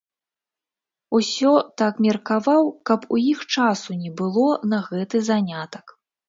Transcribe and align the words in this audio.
Усё 1.17 1.51
так 1.81 1.99
меркаваў, 2.05 2.63
каб 2.91 3.05
у 3.17 3.19
іх 3.33 3.45
часу 3.57 3.99
не 4.01 4.11
было 4.23 4.49
на 4.73 4.79
гэты 4.89 5.23
занятак. 5.29 5.85